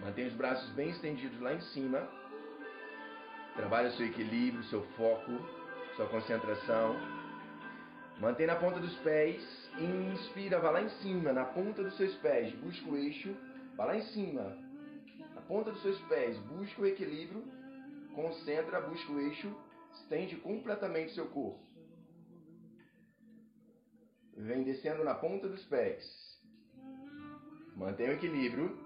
[0.00, 2.06] Mantenha os braços bem estendidos lá em cima.
[3.56, 5.32] Trabalhe o seu equilíbrio, seu foco,
[5.96, 7.17] sua concentração.
[8.20, 9.40] Mantenha na ponta dos pés.
[9.78, 12.52] Inspira, vá lá em cima, na ponta dos seus pés.
[12.56, 13.34] Busca o eixo,
[13.76, 14.56] vá lá em cima.
[15.34, 17.44] Na ponta dos seus pés, busca o equilíbrio.
[18.14, 19.54] Concentra, busca o eixo.
[19.92, 21.60] Estende completamente seu corpo.
[24.36, 26.04] Vem descendo na ponta dos pés.
[27.76, 28.76] Mantenha o equilíbrio.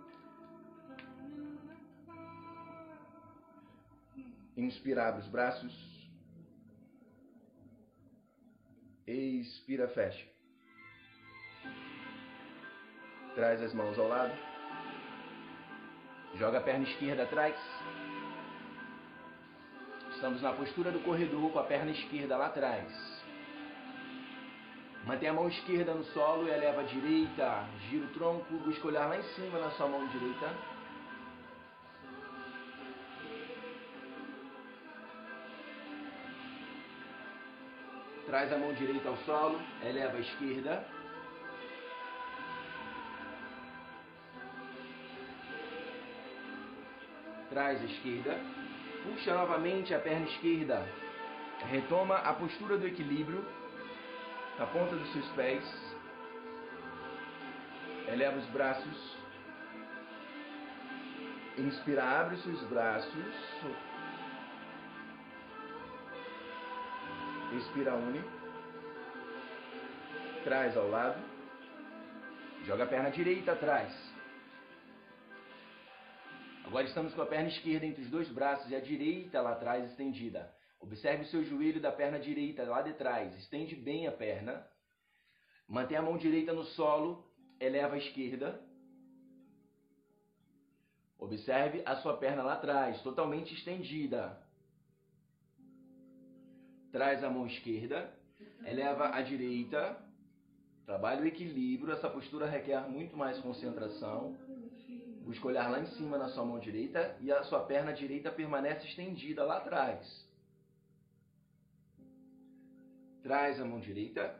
[4.56, 5.91] Inspira, abre os braços.
[9.06, 10.24] Expira, fecha.
[13.34, 14.32] Traz as mãos ao lado.
[16.36, 17.56] Joga a perna esquerda atrás.
[20.14, 22.86] Estamos na postura do corredor com a perna esquerda lá atrás.
[25.04, 27.66] Mantém a mão esquerda no solo e eleva a direita.
[27.90, 30.71] Gira o tronco, busca olhar lá em cima na sua mão direita.
[38.32, 40.82] Traz a mão direita ao solo, eleva a esquerda.
[47.50, 48.40] Traz a esquerda.
[49.02, 50.82] Puxa novamente a perna esquerda.
[51.70, 53.44] Retoma a postura do equilíbrio
[54.58, 55.62] na ponta dos seus pés.
[58.08, 59.16] Eleva os braços.
[61.58, 63.91] Inspira, abre os seus braços.
[67.54, 68.22] Inspira, une.
[70.42, 71.22] Traz ao lado.
[72.64, 73.92] Joga a perna direita atrás.
[76.64, 79.84] Agora estamos com a perna esquerda entre os dois braços e a direita lá atrás
[79.90, 80.50] estendida.
[80.80, 83.36] Observe o seu joelho da perna direita lá de trás.
[83.38, 84.66] Estende bem a perna.
[85.68, 87.30] Mantém a mão direita no solo.
[87.60, 88.60] Eleva a esquerda.
[91.18, 94.41] Observe a sua perna lá atrás, totalmente estendida.
[96.92, 98.12] Traz a mão esquerda.
[98.64, 99.96] Eleva a direita.
[100.84, 101.94] Trabalhe o equilíbrio.
[101.94, 104.36] Essa postura requer muito mais concentração.
[105.24, 108.86] Busca olhar lá em cima na sua mão direita e a sua perna direita permanece
[108.88, 110.30] estendida lá atrás.
[113.22, 114.36] Traz a mão direita,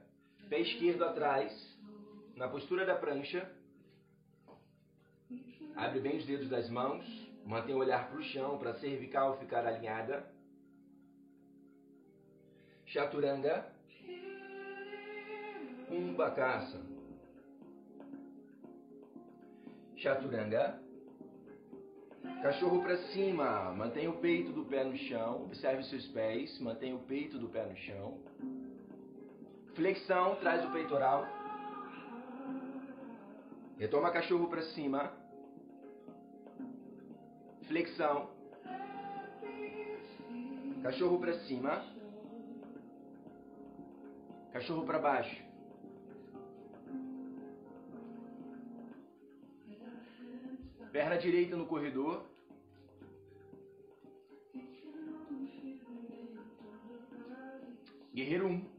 [0.48, 1.52] pé esquerdo atrás,
[2.34, 3.48] na postura da prancha.
[5.76, 7.04] Abre bem os dedos das mãos,
[7.46, 10.26] mantém o olhar para o chão para a cervical ficar alinhada.
[12.92, 13.64] Chaturanga.
[15.88, 16.78] Kumbhakasa.
[19.96, 20.78] Chaturanga.
[22.42, 26.98] Cachorro para cima, mantenha o peito do pé no chão, observe seus pés, mantenha o
[26.98, 28.18] peito do pé no chão.
[29.74, 31.26] Flexão, traz o peitoral.
[33.78, 35.12] Retoma cachorro para cima.
[37.68, 38.28] Flexão.
[40.82, 41.91] Cachorro para cima.
[44.52, 45.42] Cachorro para baixo.
[50.92, 52.26] Perna direita no corredor.
[58.14, 58.50] Guerreiro 1.
[58.50, 58.70] Um.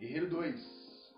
[0.00, 1.14] Guerreiro 2.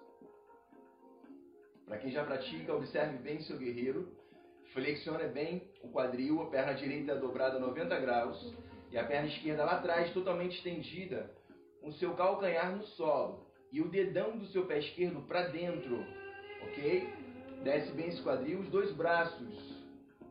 [1.86, 4.14] Para quem já pratica, observe bem seu guerreiro.
[4.74, 8.54] Flexione bem o quadril, a perna direita dobrada 90 graus
[8.94, 11.30] e a perna esquerda lá atrás totalmente estendida,
[11.82, 16.02] com o seu calcanhar no solo e o dedão do seu pé esquerdo para dentro
[16.64, 17.08] ok?
[17.62, 19.84] Desce bem esse quadril, os dois braços,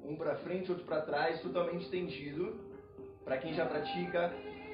[0.04, 2.60] um para frente, outro para trás, totalmente estendido.
[3.24, 4.34] Para quem já pratica,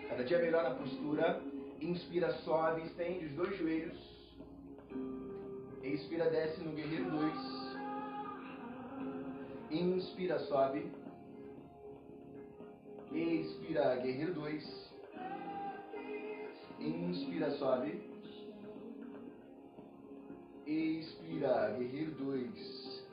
[0.10, 1.42] cada dia melhor na postura.
[1.80, 3.98] Inspira, sobe, estende os dois joelhos.
[5.84, 7.70] Expira, desce no guerreiro 2.
[9.72, 10.92] Inspira, sobe.
[13.12, 14.89] Expira, guerreiro 2.
[16.80, 18.10] Inspira, sobe.
[20.66, 23.07] Expira, guerreiro 2.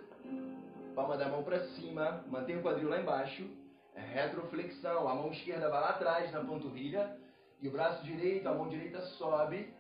[0.94, 3.48] Palma da mão para cima, mantém o quadril lá embaixo.
[3.94, 7.18] Retroflexão, a mão esquerda vai lá atrás na panturrilha
[7.62, 9.72] e o braço direito, a mão direita sobe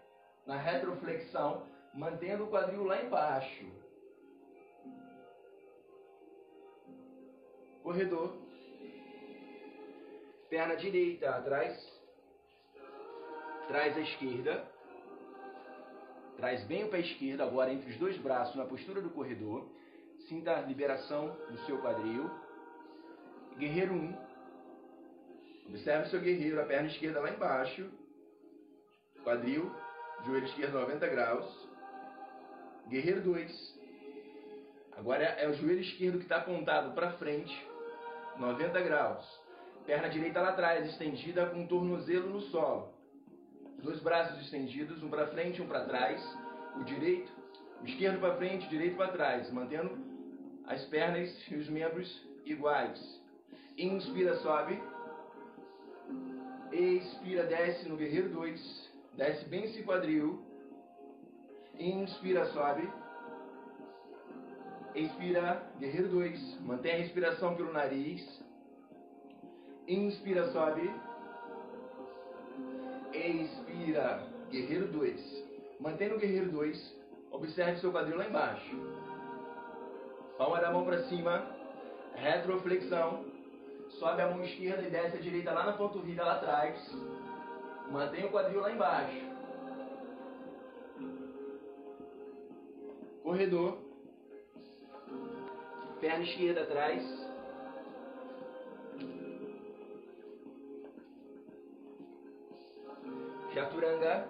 [0.46, 3.66] na retroflexão, mantendo o quadril lá embaixo.
[7.82, 8.45] Corredor.
[10.48, 11.76] Perna direita atrás.
[13.68, 14.64] Traz a esquerda.
[16.36, 19.68] Traz bem o pé esquerdo agora entre os dois braços na postura do corredor.
[20.28, 22.30] Sinta a liberação do seu quadril.
[23.58, 23.96] Guerreiro 1.
[23.96, 24.26] Um.
[25.68, 27.90] Observe seu guerreiro, a perna esquerda lá embaixo.
[29.24, 29.74] Quadril,
[30.24, 31.68] joelho esquerdo 90 graus.
[32.88, 33.76] Guerreiro 2.
[34.96, 37.66] Agora é o joelho esquerdo que está apontado para frente,
[38.36, 39.45] 90 graus.
[39.86, 42.96] Perna direita lá atrás, estendida com tornozelo no solo
[43.86, 46.20] dois braços estendidos, um para frente, um para trás,
[46.76, 47.30] o direito,
[47.80, 49.96] o esquerdo para frente, o direito para trás, mantendo
[50.66, 52.98] as pernas e os membros iguais.
[53.78, 54.82] Inspira, sobe.
[56.72, 58.90] Expira, desce no guerreiro 2.
[59.14, 60.42] Desce bem esse quadril.
[61.78, 62.90] Inspira, sobe.
[64.94, 66.60] Expira, guerreiro 2.
[66.62, 68.45] Mantém a respiração pelo nariz.
[69.88, 70.90] Inspira, sobe.
[73.12, 74.26] Expira.
[74.50, 75.46] Guerreiro 2.
[75.78, 76.96] Mantém no guerreiro 2.
[77.30, 78.76] Observe seu quadril lá embaixo.
[80.36, 81.46] Palma da mão para cima.
[82.14, 83.24] Retroflexão.
[84.00, 86.76] Sobe a mão esquerda e desce a direita lá na panturrilha lá atrás.
[87.90, 89.24] Mantém o quadril lá embaixo.
[93.22, 93.78] Corredor.
[96.00, 97.25] Perna esquerda atrás.
[103.56, 104.28] Chaturanga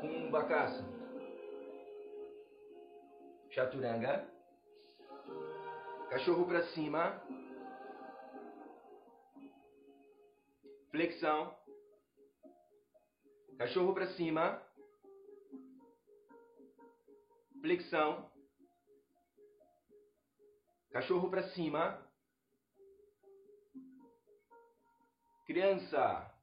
[0.00, 0.84] com Bakasa.
[3.50, 4.30] Chaturanga.
[6.08, 7.20] Cachorro para cima.
[10.92, 11.58] Flexão.
[13.58, 14.62] Cachorro para cima.
[17.60, 18.30] Flexão.
[20.92, 22.08] Cachorro para cima.
[25.44, 26.37] Criança.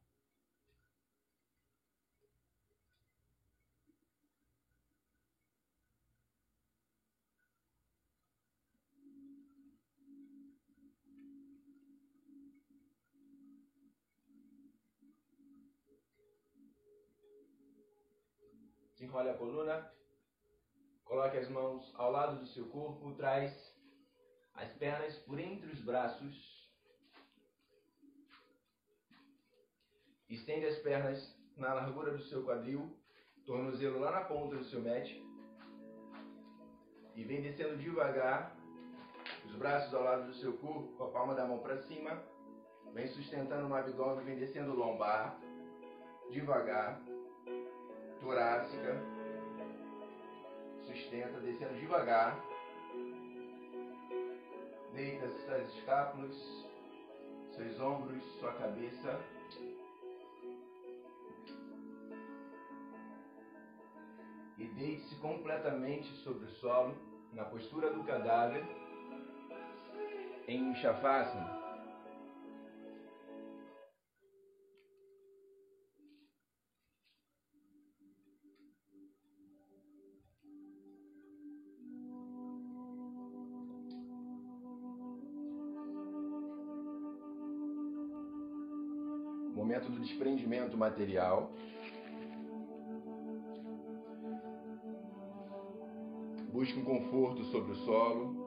[19.06, 19.92] Desenrole a coluna.
[21.04, 23.14] Coloque as mãos ao lado do seu corpo.
[23.14, 23.54] Traz
[24.56, 26.36] as pernas por entre os braços.
[30.28, 31.20] Estende as pernas
[31.56, 32.98] na largura do seu quadril.
[33.46, 35.08] Tornozelo lá na ponta do seu mat.
[37.14, 38.58] E vem descendo devagar.
[39.46, 42.24] Os braços ao lado do seu corpo, com a palma da mão para cima.
[42.94, 45.40] Vem sustentando no abdômen, vem descendo o lombar.
[46.32, 47.00] Devagar
[48.22, 48.96] torácica.
[50.86, 52.40] Sustenta, descendo devagar.
[54.94, 56.36] Deita suas escápulas,
[57.56, 59.20] seus ombros, sua cabeça.
[64.58, 66.96] E Deite-se completamente sobre o solo,
[67.34, 68.64] na postura do cadáver,
[70.48, 71.65] em Shavasana.
[90.06, 91.52] Desprendimento material.
[96.52, 98.46] Busque um conforto sobre o solo.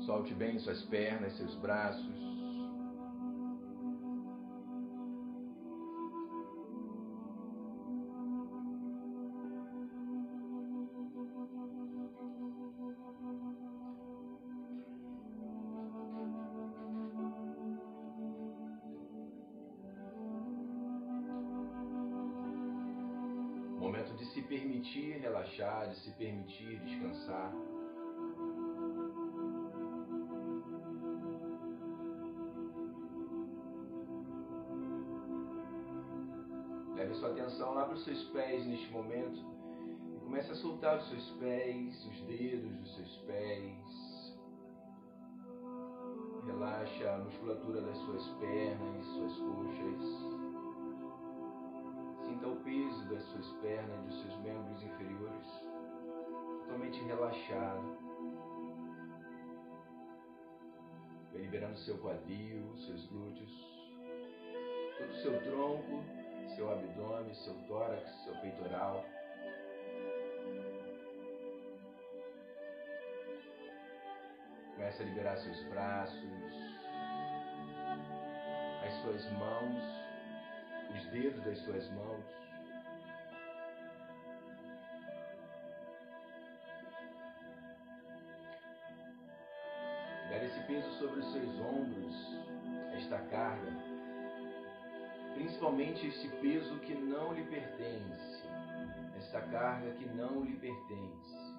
[0.00, 2.29] Solte bem suas pernas, seus braços.
[26.20, 27.50] Permitir descansar.
[36.94, 39.40] Leve sua atenção lá para os seus pés neste momento
[40.14, 44.38] e comece a soltar os seus pés, os dedos dos seus pés.
[46.44, 50.30] Relaxa a musculatura das suas pernas, suas coxas.
[52.26, 55.69] Sinta o peso das suas pernas dos seus membros inferiores
[56.80, 57.98] totalmente relaxado.
[61.34, 63.50] Liberando seu quadril, seus glúteos,
[64.98, 66.04] todo o seu tronco,
[66.54, 69.04] seu abdômen, seu tórax, seu peitoral.
[74.74, 76.54] Começa a liberar seus braços,
[78.86, 79.82] as suas mãos,
[80.94, 82.39] os dedos das suas mãos.
[90.30, 92.14] Dar esse peso sobre os seus ombros,
[92.94, 93.72] esta carga,
[95.34, 98.46] principalmente esse peso que não lhe pertence,
[99.16, 101.50] esta carga que não lhe pertence.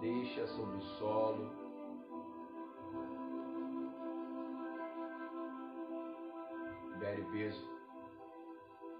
[0.00, 1.52] Deixa sobre o solo.
[6.94, 7.78] Libere peso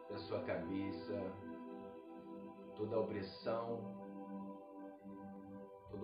[0.09, 1.33] da sua cabeça,
[2.77, 4.08] toda a opressão,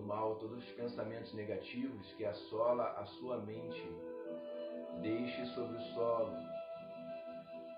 [0.05, 3.89] mal, todos os pensamentos negativos que assola a sua mente.
[5.01, 6.37] Deixe sobre o solo,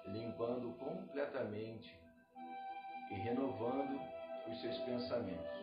[0.07, 1.99] limpando completamente
[3.11, 4.01] e renovando
[4.49, 5.57] os seus pensamentos.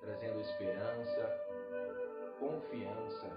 [0.00, 1.40] Trazendo esperança,
[2.38, 3.30] confiança,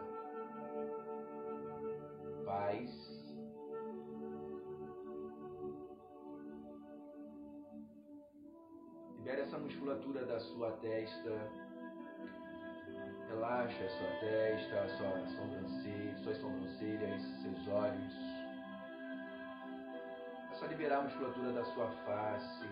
[2.46, 3.13] paz.
[9.64, 11.52] Musculatura da sua testa.
[13.30, 18.14] Relaxa a sua testa, a sua sobrancelha, suas sobrancelhas, seus olhos.
[20.52, 22.68] É só liberar a musculatura da sua face.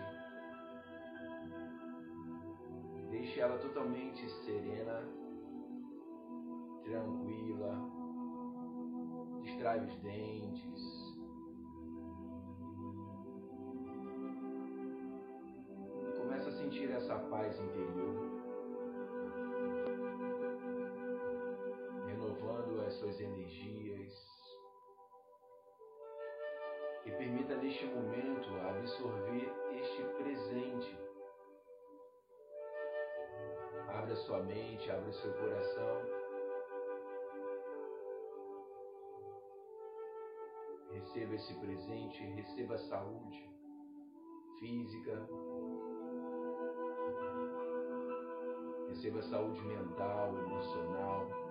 [3.09, 5.01] Deixe ela totalmente serena
[6.83, 7.77] tranquila,
[9.43, 11.00] distrai os dentes.
[17.31, 18.29] Paz interior,
[22.05, 24.29] renovando as suas energias.
[27.05, 30.99] E permita neste momento absorver este presente.
[33.87, 36.21] Abra sua mente, abra seu coração
[40.91, 43.49] receba esse presente, receba saúde
[44.59, 45.27] física,
[48.91, 51.50] receba saúde mental, emocional.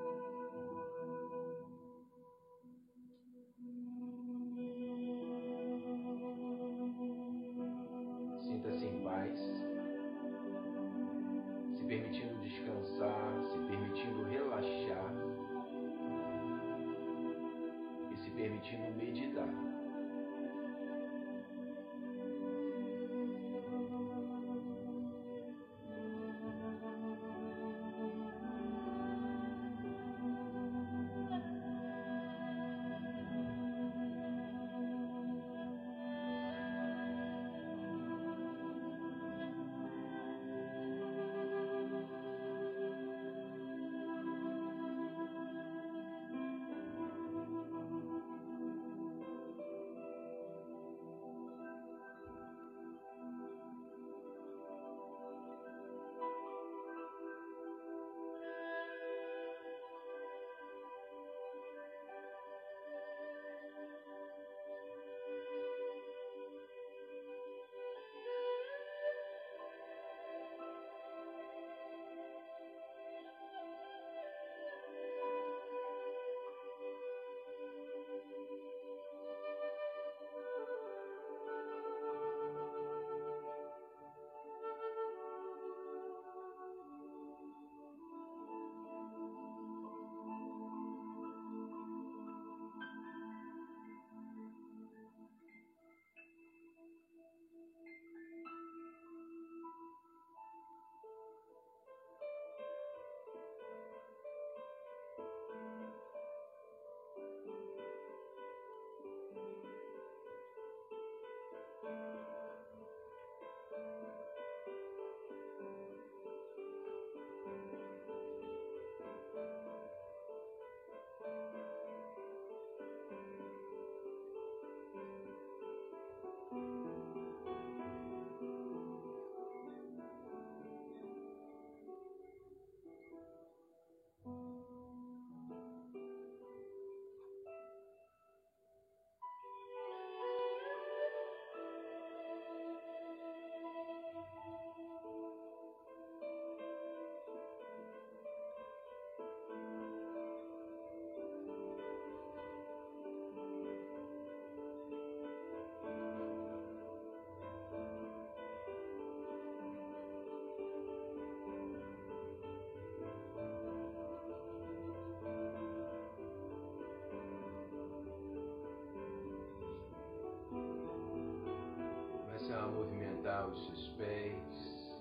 [172.79, 175.01] Alinhar os seus pés.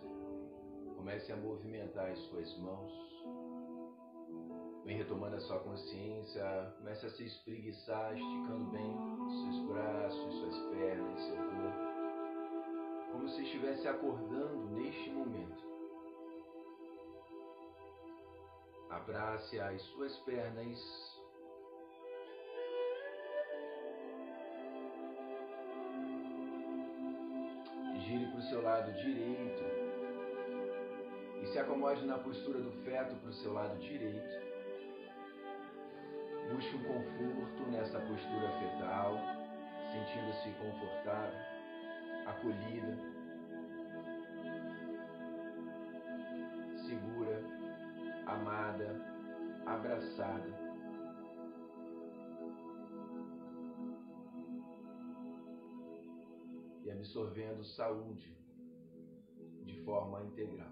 [0.95, 2.91] Comece a movimentar as suas mãos.
[4.85, 6.73] Vem retomando a sua consciência.
[6.77, 8.97] Comece a se espreguiçar, esticando bem
[9.29, 13.11] seus braços, suas pernas, seu corpo.
[13.11, 15.69] Como se estivesse acordando neste momento.
[18.89, 21.08] Abrace as suas pernas
[28.79, 29.63] lado direito
[31.41, 34.39] e se acomode na postura do feto para o seu lado direito.
[36.49, 39.17] Busque um conforto nessa postura fetal,
[39.91, 41.39] sentindo-se confortável,
[42.25, 42.97] acolhida,
[46.87, 47.43] segura,
[48.27, 48.95] amada,
[49.65, 50.69] abraçada.
[56.99, 58.48] absorvendo saúde de
[59.89, 60.69] forma integral.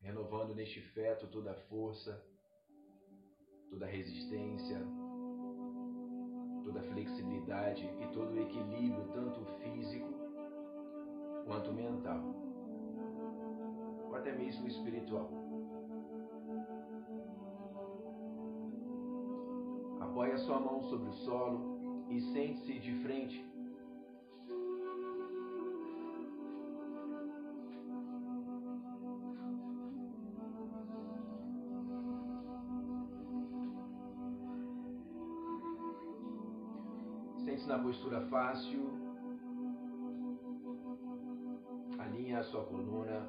[0.00, 2.24] Renovando neste feto toda a força,
[3.68, 4.78] toda a resistência,
[6.62, 10.14] toda a flexibilidade e todo o equilíbrio, tanto físico
[11.44, 12.22] quanto mental,
[14.04, 15.28] ou até mesmo espiritual.
[20.00, 21.75] Apoie a sua mão sobre o solo
[22.08, 23.44] e sente-se de frente.
[37.44, 38.90] Sente-se na postura fácil.
[41.98, 43.28] Alinhe a sua coluna.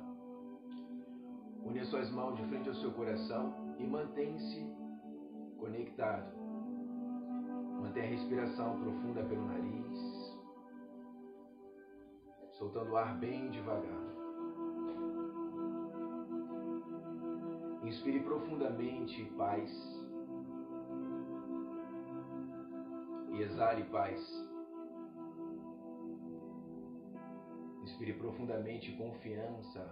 [1.63, 4.65] Une as suas mãos de frente ao seu coração e mantém-se
[5.57, 6.36] conectado
[7.81, 10.37] Mantenha a respiração profunda pelo nariz,
[12.51, 14.07] soltando o ar bem devagar.
[17.83, 19.71] Inspire profundamente paz
[23.31, 24.19] e exale paz.
[27.83, 29.89] Inspire profundamente confiança.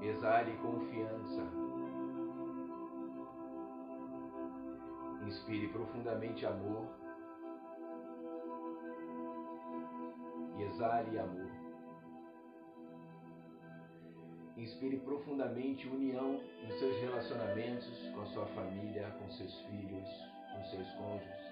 [0.00, 1.71] Exale confiança.
[5.32, 6.86] Inspire profundamente amor
[10.58, 11.50] e exale amor.
[14.58, 20.08] Inspire profundamente união nos seus relacionamentos com a sua família, com seus filhos,
[20.52, 21.42] com seus cônjuges.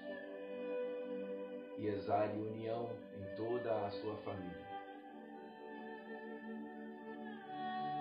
[1.79, 4.69] E exale união em toda a sua família.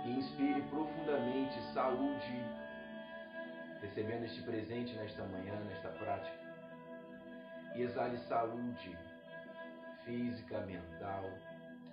[0.05, 2.60] inspire profundamente saúde
[3.81, 6.39] recebendo este presente nesta manhã, nesta prática.
[7.75, 8.97] E exale saúde
[10.05, 11.25] física, mental,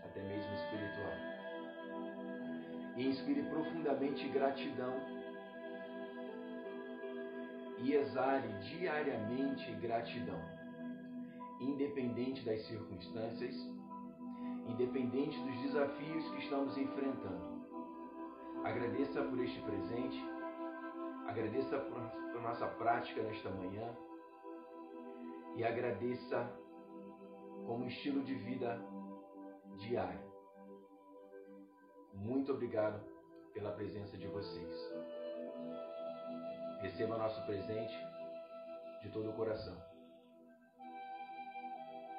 [0.03, 1.13] até mesmo espiritual.
[2.95, 4.93] E inspire profundamente gratidão.
[7.79, 10.41] E exale diariamente gratidão,
[11.61, 13.55] independente das circunstâncias,
[14.67, 17.57] independente dos desafios que estamos enfrentando.
[18.63, 20.36] Agradeça por este presente
[21.27, 22.01] Agradeça por,
[22.41, 23.93] nossa prática nesta manhã
[25.55, 26.49] e agradeça
[27.65, 28.79] como estilo de vida
[29.77, 30.25] diário.
[32.13, 33.03] Muito obrigado
[33.53, 34.93] pela presença de vocês.
[36.81, 37.97] Receba nosso presente
[39.01, 39.77] de todo o coração,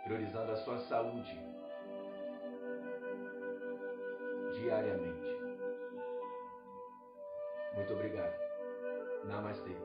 [0.04, 1.38] priorizando a sua saúde
[4.52, 5.28] diariamente.
[7.74, 8.47] Muito obrigado.
[9.28, 9.76] Namastê.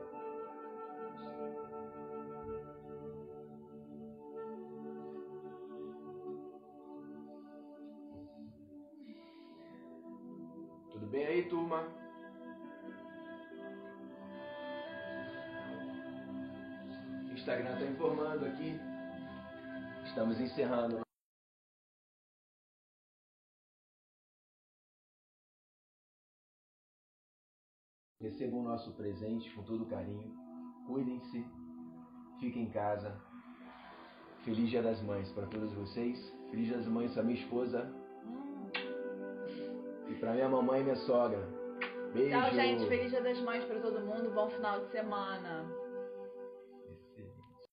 [10.90, 11.86] Tudo bem aí, turma?
[17.32, 18.80] Instagram está informando aqui.
[20.06, 21.04] Estamos encerrando
[28.44, 30.30] Recebam o nosso presente com todo carinho.
[30.86, 31.46] Cuidem-se.
[32.38, 33.18] Fiquem em casa.
[34.44, 36.18] Feliz Dia das Mães para todas vocês.
[36.50, 37.90] Feliz Dia das Mães para minha esposa.
[40.10, 41.48] E para minha mamãe e minha sogra.
[42.12, 42.38] Beijo.
[42.38, 42.86] Tchau, gente.
[42.86, 44.30] Feliz Dia das Mães para todo mundo.
[44.34, 45.83] Bom final de semana.